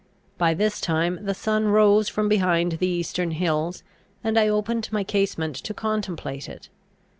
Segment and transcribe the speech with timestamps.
[0.39, 3.83] By this time the sun rose from behind the eastern hills,
[4.23, 6.69] and I opened my casement to contemplate it.